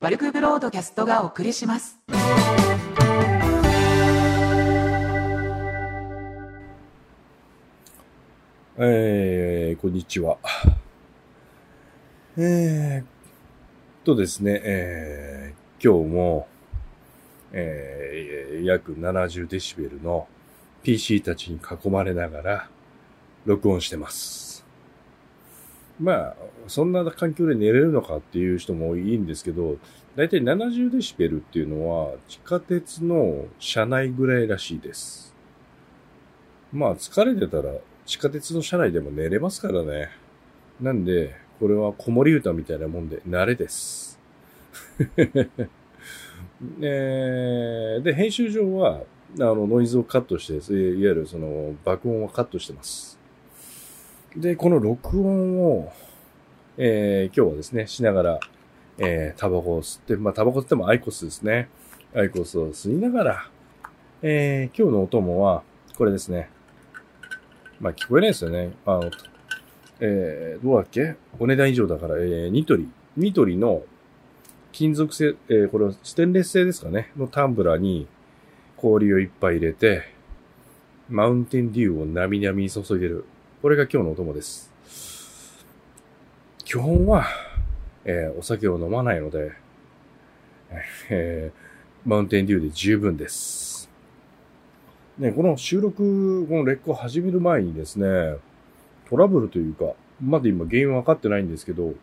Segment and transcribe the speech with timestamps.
[0.00, 1.98] バルクブロードキャストがお送りします。
[8.76, 10.38] えー、こんにちは。
[12.36, 16.46] えー、とですね、えー、今日も、
[17.50, 20.28] えー、約70デシベルの
[20.84, 22.68] PC たちに囲まれながら
[23.46, 24.47] 録音してます。
[26.00, 26.36] まあ、
[26.68, 29.76] そんな環境で寝れるのかっていう人もいいんですけど、
[30.16, 35.34] だいたい70デシベルっていうのは地下鉄の車内ぐらいらしいです。
[36.72, 37.72] まあ、疲れてたら
[38.04, 40.10] 地下鉄の車内でも寝れますからね。
[40.80, 44.18] なんで、これは子守歌みたいなもんで、慣れです。
[46.80, 49.02] えーで、編集上は、
[49.38, 50.60] あの、ノイズをカットして、いわ
[51.10, 53.17] ゆるその、爆音をカットしてます。
[54.36, 55.90] で、この録音を、
[56.76, 58.40] えー今日はですね、しながら、
[58.98, 61.70] えータバコを吸って、まあ、タバコってもアイコスですね。
[62.14, 63.50] アイコスを吸いながら、
[64.20, 65.62] えー今日のお供は、
[65.96, 66.50] これですね。
[67.80, 68.72] まあ、聞こえないですよね。
[68.84, 69.10] あの、
[70.00, 71.16] えーどうだっけ？
[71.38, 72.86] お値段以上だから、えーニトリ。
[73.16, 73.82] ニトリの
[74.72, 77.12] 金属製、えーこれはステンレス製ですかね？
[77.16, 78.06] のタンブラーに
[78.76, 80.02] 氷をいっぱい入れて、
[81.08, 83.24] マウンテンデューをなみなみに注いでる。
[83.60, 84.72] これが今日のお供です。
[86.64, 87.26] 基本は、
[88.04, 89.50] えーお酒を飲まないので、
[91.10, 93.90] えーマウンテンデューで十分です。
[95.18, 98.36] ね、この収録、この劣化を始める前にですね、
[99.10, 101.94] トラブルというか、まだ今原因は分かってないんですけど、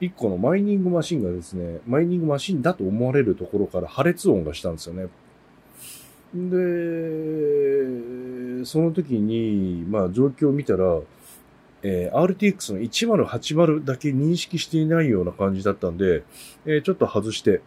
[0.00, 5.06] 一個のマイニングマシンがですね、マイニングマシンだと思われるところから破裂音がしたんですよね。
[6.34, 11.00] で、その時に、まあ状況を見たら、
[11.82, 16.24] えー RTX の1080だけ認識していないような感じだったんで、
[16.66, 17.60] えーちょっと外して、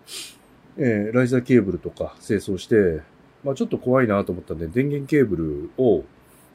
[0.77, 3.01] えーライザーケーブルとか清掃して、
[3.43, 6.03] まあちょっと怖いなと思ったんで、電源ケーブルを、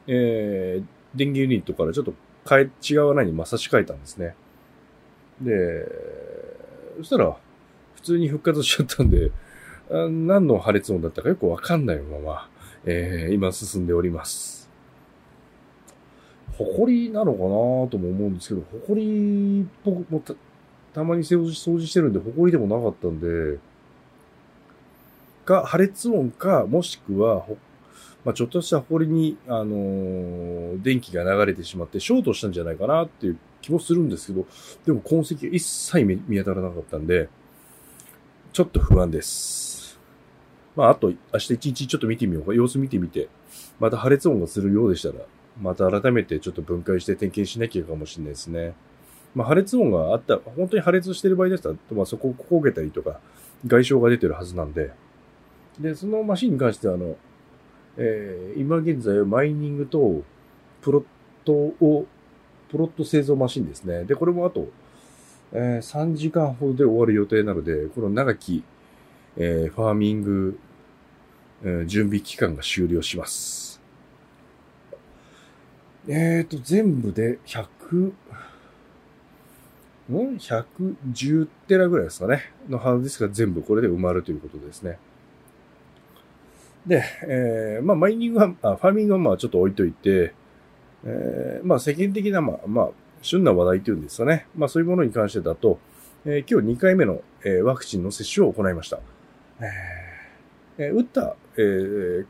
[0.07, 0.85] えー
[1.15, 2.13] 電源ユニットからちょっと
[2.47, 4.35] 変え、違う穴にまあ差し替えたんですね。
[5.41, 5.85] で、
[6.97, 7.35] そしたら、
[7.95, 9.31] 普通に復活しちゃったんで、
[9.89, 12.49] 何の破裂音だったかよくわかんないまま、
[12.85, 14.69] えー今進んでおります。
[16.57, 17.47] 埃なのかな
[17.91, 20.33] とも思うんですけど、埃っぽくもた
[20.93, 23.59] たまに掃除掃除してるんで、埃でもなかったんで、
[25.45, 27.45] か、破裂音か、もしくは、
[28.25, 34.45] まあ、ちょっとした埃に、あのー電気が流れてしまって、ショートしたんじゃないかなっていう気もするんですけど、
[34.85, 37.29] でも痕跡が一切見当たらなかったんで、
[38.51, 39.66] ちょっと不安です。
[40.77, 43.27] まあ、あと、明日一日ちょっと見てみようか、様子見てみて、
[43.79, 45.25] また破裂音がするようでしたら、
[45.59, 48.75] また改めてちょっと分解して点検しなきゃかもしれないですね。
[49.33, 53.19] まあ、破裂音があった、本当に破裂してる場合でしたら、まあ、そこを焦げたりとか、
[53.65, 54.91] 外傷が出てるはずなんで、
[55.79, 57.17] で、そのマシンに関しては、あの、
[57.97, 60.21] えー今現在はマイニングと、
[60.81, 61.03] プロッ
[61.43, 62.05] トを、
[62.69, 64.03] プロット製造マシンですね。
[64.03, 64.67] で、これもあと、
[65.53, 68.63] えー3時間ほどで終わる予定なので、この長き、
[69.37, 70.59] えーファーミング、
[71.87, 73.81] 準備期間が終了します。
[76.07, 77.67] えーと、全部で100、
[78.05, 78.13] ん
[80.37, 82.53] ?110 テラぐらいですかね。
[82.69, 84.99] のはずですが、全部これで埋まるということですね。
[86.85, 90.33] で、えーまあ、マイニングは、あファーミングはまあちょっと置いといて、
[91.03, 92.89] えーまあ世間的な、まあ、まあ、
[93.21, 94.47] 旬な話題というんですかね。
[94.55, 95.79] まあそういうものに関してだと、
[96.25, 98.99] えー今日2回目の、えーワクチンの接種を行いました。
[99.59, 102.25] えーえー打った、えー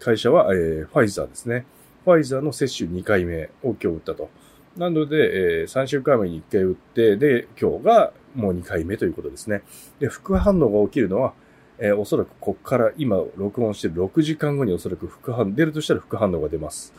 [0.00, 1.66] 会社は、えーファイザーですね。
[2.04, 4.30] ファイザーの接種2回目を今日打ったと。
[4.76, 9.62] なので、え3週間前に1回打って、で、今日がもう2回目ということですね。
[9.98, 11.34] で、副反応が起きるのは、
[11.78, 16.94] えーおそらくこっから今録音してる6時間後におそらく副反、出るとしたら副反応が出ます。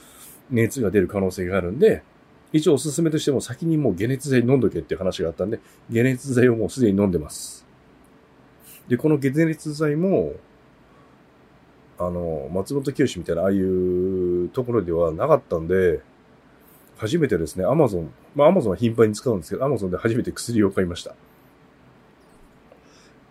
[0.50, 2.03] 熱が出る可能性があるんで、
[2.51, 5.59] 一応おすすめとしても先にもう解熱剤飲んどけっていう話があったんで、
[5.94, 7.66] 解熱剤をもうすでに飲んでます。
[8.88, 10.33] で、この解熱剤も、
[12.00, 16.00] あの、松本清みたいなああいうところではなかったんで、
[16.98, 21.13] 初めてですね、アマゾン、まあアマゾンは頻繁に使うんですけど、アマゾンで初めて薬を買いました。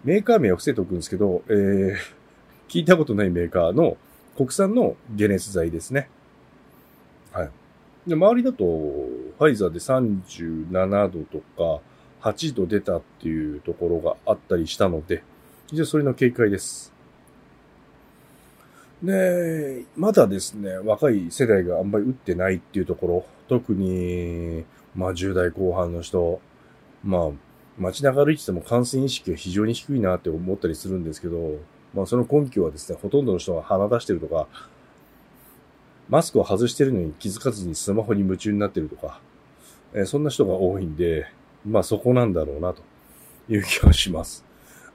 [0.05, 1.95] メーカー名は伏せておくんですけど、えー、
[2.69, 3.97] 聞いたことないメーカーの
[4.37, 6.11] 国産の解熱剤ですね。
[7.33, 7.51] はい。
[8.07, 11.83] で、周りだと、ファイザーで37度とか、
[12.21, 15.23] 8度出たっていうところがあったりしたので、
[15.73, 16.98] 一応それの警戒です。
[19.03, 24.65] で、まだですね、若い世代があんまり打ってないっていうところ、特に、
[24.95, 26.41] まあ10代後半の人、
[27.05, 27.31] まあ
[27.79, 31.59] 街中歩いてても感染意識が非常に低いなって思ったりするんですけど、
[31.95, 34.49] まあその根拠はですね、ほとんどの人が鼻出してるとか、
[36.09, 39.21] マスクを外してるのに気づかずにスマホに夢中になってるとか、
[39.95, 41.27] えーそんな人が多いんで、
[41.65, 42.83] まあそこなんだろうなと
[43.49, 44.45] いう気がします。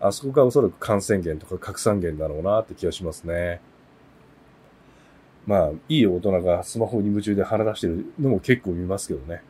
[0.01, 3.61] あそこがおそらく感染源とか拡散源だろうなって気がしますね。
[5.45, 9.41] まあ、いい大人がスマホに夢中で鼻出してるのも結構見ますけどね。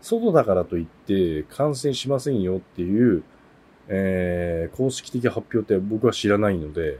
[0.00, 3.22] 外だからといって感染しませんよっていう、
[3.88, 6.98] えー、公式的発表って僕は知らないので、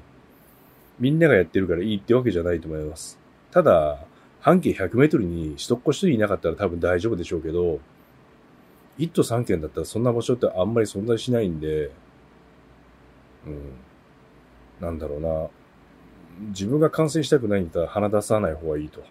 [1.01, 3.19] みんながやってるからいいってわけじゃないと思います。
[3.51, 3.99] ただ、
[4.41, 7.81] 半径100メートルに一っ子一人いなかったら多分大丈夫でしょうけど、
[8.99, 11.91] 1都3県だったらそんな場所ってあんまり存在しないんで、
[13.47, 13.73] うん、
[14.81, 15.49] なんだろうな。
[16.49, 19.03] 自分が感染したくないんだったら鼻出さない方がいいと。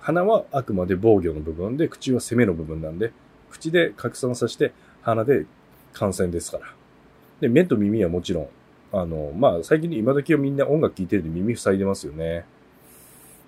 [0.00, 3.12] 鼻はあくまで防御の部分で、口は攻めの部分なんで、
[3.50, 4.72] 口で拡散させて、
[5.02, 5.46] 鼻で
[5.92, 6.66] 感染ですから。
[7.40, 8.48] で、目と耳はもちろん、
[8.92, 12.44] あの、まあ、最近今時はみんな音楽聴いてるんで耳塞いでますよね。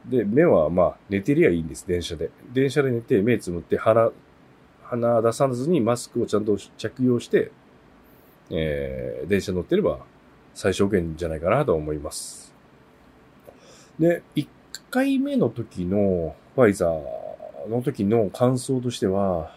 [0.07, 2.31] で、目はまあ、寝てりゃいいんです、電車で。
[2.53, 4.11] 電車で寝て、目つむって、鼻、
[4.85, 7.53] 鼻出さずにマスクをちゃんと着用して、
[8.51, 10.01] えー、電車乗ってれば
[10.55, 12.50] 最小限じゃないかなと思います。
[14.01, 14.49] で、1
[14.91, 19.55] 回目の時のファイザーの時の感想としては、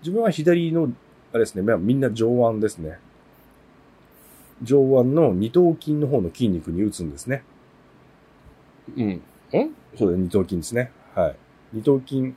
[0.00, 0.92] 自分は左の、
[1.32, 3.00] あれですね、まあみんな上腕ですね。
[4.62, 7.42] 上腕の二頭筋の方の筋肉に打つんですね。
[8.96, 9.08] うん。
[9.10, 9.22] ん
[9.96, 10.92] そうだ、二頭筋ですね。
[11.16, 11.36] はい。
[11.72, 12.34] 二頭筋。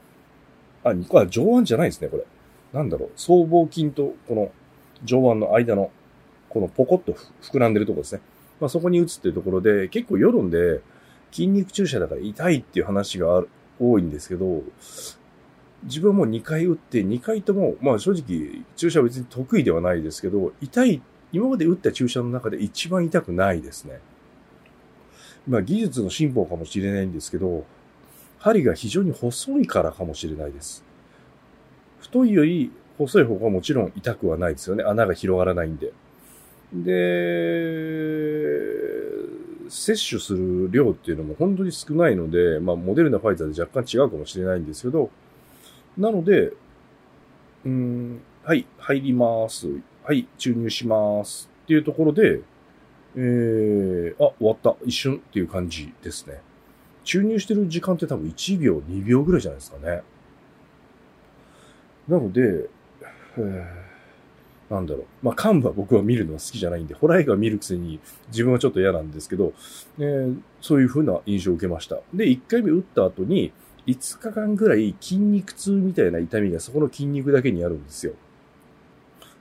[0.83, 2.25] あ、二個は上腕じゃないですね、これ。
[2.73, 3.09] なんだろう。
[3.15, 4.51] 僧帽筋とこの
[5.03, 5.91] 上腕の間の、
[6.49, 8.21] このポコッと膨らんでるところですね。
[8.59, 10.81] まあそこに打つっていうところで、結構世論で
[11.31, 13.49] 筋肉注射だから痛いっていう話がある
[13.79, 14.63] 多いんですけど、
[15.83, 21.01] 自分も2回打って、2回とも、まあ正直注射は別に得意ではないですけど、痛い、
[21.31, 23.99] 今まで打った注射の中で一番痛くないですね。
[25.47, 27.65] まあ技術の進歩かもしれないんですけど、
[28.39, 30.83] 針が非常に細いからかもしれないです。
[31.99, 34.83] 太いより細い方がもちろん痛くはないですよね。
[34.83, 35.93] 穴が広がらないんで。
[36.73, 36.91] で、
[39.71, 45.09] 摂取する量っていうのも本当に少ないので、まあ、モデルナ、ファイザーで若干違うかもしれないんですけど、
[45.97, 46.51] なので、
[47.63, 49.69] うん、はい、入ります。
[50.03, 51.49] はい、注入します。
[51.63, 52.41] っていうところで、
[53.15, 54.75] えー、あ、終わった。
[54.85, 56.41] 一瞬っていう感じですね。
[57.05, 60.03] 注入してる時間って多分1秒、2秒ぐらいじゃないですかね。
[62.09, 62.67] なので、
[63.37, 63.80] えー
[64.71, 65.05] なんだろう。
[65.21, 69.53] まあ、幹部は僕は見るのは好きじゃないんで、ホラー映画を見るくせに自分はちょっと嫌なんですけど、
[69.99, 71.97] えーそういう風な印象を受けました。
[72.13, 73.51] で、1回目打った後に、
[73.87, 78.13] 5日間ぐらい筋肉痛みたいな痛みがそこの筋肉だけにあるんですよ。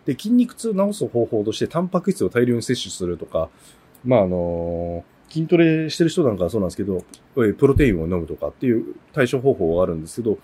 [0.07, 3.51] で、筋肉痛を治す方法として、タンパク質を大量に摂取するとか、
[4.05, 7.05] まあ、あのー筋トレしてる人なんかはそうなんですけど、
[7.37, 10.39] プロテインを飲むとかっていう対処方法があるんですけど、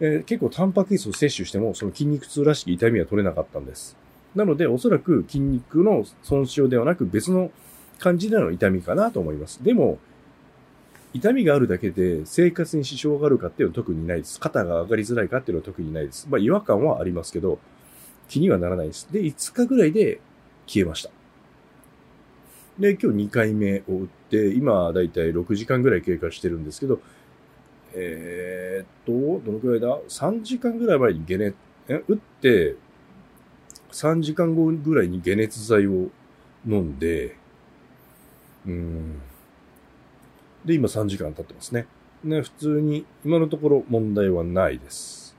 [0.00, 3.94] えー結構タンパク質を摂取しても、その筋肉痛らしき痛みは取れなかったんです。
[4.36, 7.50] なので、おそらく筋肉の損傷ではなく別の
[7.98, 9.64] 感じでの痛みかなと思います。
[9.64, 9.98] でも、
[11.14, 14.38] 痛みがあるだけで生活に支障があるかっていうのは特にないです。
[14.38, 16.28] 肩が上がりづらいかっていうのは特にないです。
[16.30, 17.58] まあ違和感はありますけど、
[18.28, 19.08] 気にはならないです。
[19.10, 20.20] で、5日ぐらいで
[20.66, 21.10] 消えました。
[22.78, 27.00] で、今日2回目を打って、今だいたい6時間ぐらい経過してるんですけど、
[27.94, 28.86] えーっ
[29.40, 31.56] と、どのくらいだ ?3 時間ぐらい前に解熱、
[31.88, 32.76] え打って、
[33.96, 36.10] 3時間後ぐらいに解熱剤を
[36.66, 37.34] 飲んで、
[38.66, 39.22] うん。
[40.66, 41.86] で、今3時間経ってますね。
[42.22, 45.34] ね、普通に、今のところ問題はないです。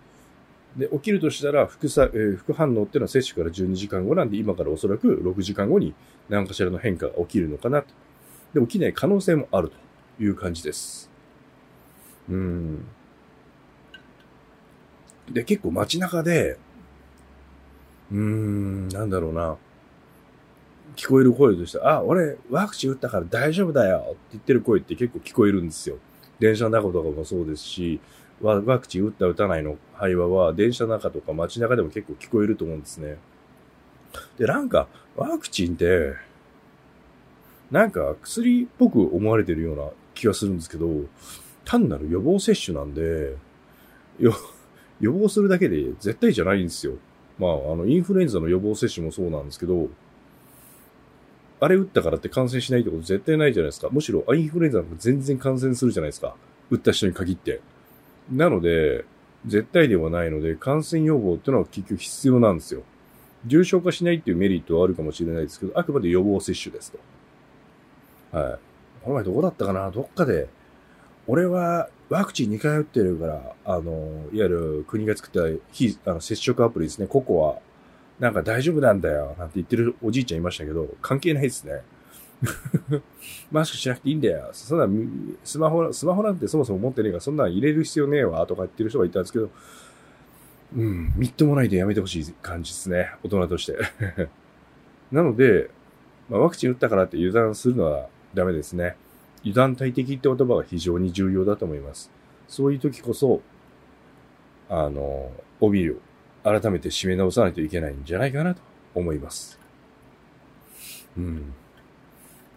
[0.75, 5.93] で、起きるとしたら、副さ、えー副反応っていうのは接種から12時間後なんで、今からおそらく6時間後に
[6.27, 7.89] 何かしらの変化が起きるのかなと。
[8.55, 9.69] で、起きない可能性もある
[10.17, 11.11] という感じです。
[12.27, 12.85] うん。
[15.31, 16.57] で、結構街中で、
[18.11, 19.57] うーん、なんだろうな。
[20.95, 25.97] 聞こえる声として、あ、俺、ワクチン打ったから大丈夫だよって言ってる声って結構聞こえるんですよ。
[26.39, 27.99] 電車の中とかもそうですし、
[28.41, 33.17] ワクチン打った打たないの会話は、電車の中とか街中でも結構聞こえると思うんですね。
[34.37, 36.13] で、なんか、ワクチンって、
[37.69, 40.87] なんか薬っぽく思われてるような気がするんですけど、
[41.65, 43.35] 単なる予防接種なんで、
[44.19, 44.31] 予
[45.11, 46.93] 防するだけで絶対じゃないんですよ。
[47.39, 49.89] まあ、あの、インフルエンザの予防接種もそうなんですけど、
[51.59, 53.89] あれ打ったからって感染しないってこと絶対ないじゃないですか。
[53.91, 56.35] むしろ、インフルエンザなんか全然感染するじゃないですか。
[56.69, 57.61] 打った人に限って。
[58.31, 59.05] なので、
[59.45, 62.83] 絶対ではないので、感染予防ってのは結局必要なんですよ。
[63.45, 68.37] 重症化しないっていうメリットはあるかもしれないですけど、あくまで予防接種ですと。
[68.37, 68.59] はい。
[69.03, 69.89] この前どこだったかな？
[69.89, 70.49] どっかで、
[71.27, 73.91] 俺はワクチン2回打ってるから、あの、
[74.31, 77.59] いわゆる国が作った非あの接触アプリですね、ココは、
[78.19, 81.81] なんか大丈夫なんだよ、なんて言ってるおじいちゃんいましたけど、関係ないですね。
[83.51, 84.49] マスクしなくていいんだよ。
[84.53, 89.49] そんな、スマホ、スマホなんてそもそも持ってねえから、そんなん入れる必要ねえわ、とか言ってる人がいたんですけど、
[90.75, 93.11] うん、みっともないでやめてほしい感じですね。
[93.23, 93.77] 大人として。
[95.11, 95.69] なので、
[96.29, 98.95] まあ、ワクチン打ったからって油断するのはダメですね。
[99.47, 102.11] 油断大敵って言葉が非常に重要だと思います。
[102.47, 103.41] そういう時こそ、
[104.69, 105.95] あの、帯を
[106.43, 108.61] 改めて締め直さないといけないんじゃないかなと
[108.93, 109.59] 思います。
[111.17, 111.53] うん。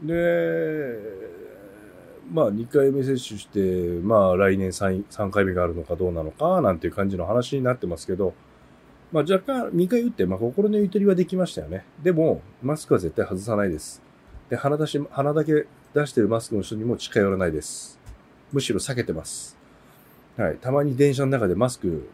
[0.03, 0.15] で、
[2.33, 3.61] まあ2回目接種して、
[4.03, 8.35] まあ来年 3, 3回目があるのかどうなのか、なんていう感じの話になってますけど、
[9.13, 11.85] まあ若干2回打って、まあ心のゆとりはできましたよね。
[12.03, 14.03] でも、マスクは絶対外さないです。
[14.49, 17.99] で、鼻出し、鼻だけ出してるマスクの人にも近寄らないです。
[18.53, 19.57] むしろ避けてます。
[20.37, 20.57] はい。
[20.57, 22.09] たまに電車の中でマスク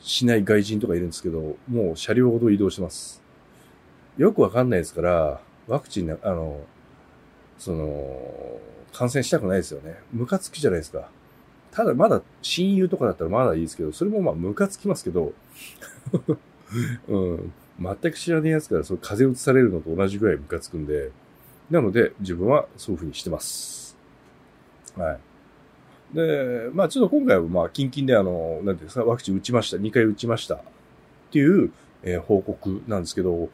[0.00, 3.22] しない外人とかいるんですけど、もう車両ほど移動してます。
[4.16, 6.60] よくわかんないですから、ワクチンなあの、
[7.58, 8.60] その、
[8.92, 9.96] 感染したくないですよね。
[10.12, 11.08] ムカつきじゃないですか。
[11.72, 15.32] ただまだ親友とかだったらまだいいですけど、それもまあムカつきますけど、
[17.08, 21.10] うん、全く知らねえやつからその風邪移されるのと同じぐらいムカつくんで、
[21.70, 23.96] なので自分はそういう風にしてます。
[24.96, 25.18] はい。
[26.14, 30.60] で、まあちょっと今回はまあ近々であの、なんていうんですか、ワクチン打ちました、2回打ちましたっ
[31.30, 31.72] ていう、
[32.02, 33.48] えー、報告なんですけど、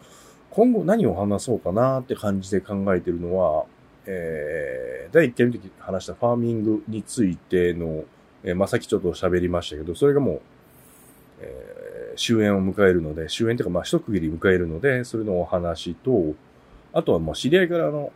[0.51, 3.67] 今後何を話そうかなって感じで考えてるのは、
[4.07, 8.05] えー、第1回の時話したファーミングについての、
[8.45, 10.41] えー、まあ、さっきちょっと喋りましたけど、それがもう、
[11.41, 16.35] えー、終焉を迎えるので、終焉というか、まあ、一区切り迎えるので、それのお話と、
[16.97, 18.11] あとは、ま、知り合いからあの、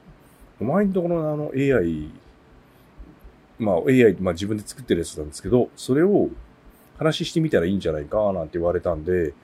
[0.59, 2.09] お前のところのあの AI、
[3.59, 6.31] まあ、AI、まあ、自分で作ってるやつなんですけど、それを
[6.97, 9.35] 話してみたらいいんじゃないか、なんて言われたんで、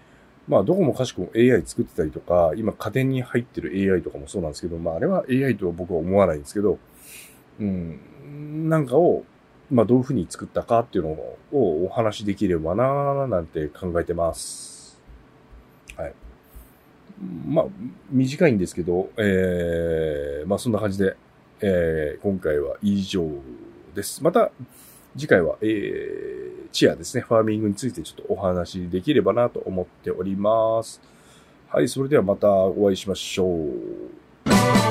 [0.49, 6.79] まあ、どこもかしくも AI 作ってたりとか、今家電に入ってる AI とかもそうなんですけど、まあ、あれは AI とは僕は思わないんですけど、
[7.61, 9.23] うん、なんかを、
[9.71, 14.99] まあ、どういうふうに作ったかっていうのをお話しできればなーなんて考えてます。
[15.95, 16.15] はい。
[17.19, 17.67] まあ、
[18.11, 21.17] 短いんですけど、えー、まあ、そんな感じで、
[21.61, 23.27] えー、今回は以上
[23.95, 24.23] です。
[24.23, 24.51] また、
[25.17, 31.01] 次回は、えー、チアですね、ファーミングについてちょっとお話できればなと思っております。
[31.69, 34.86] はい、それではまたお会いしましょう。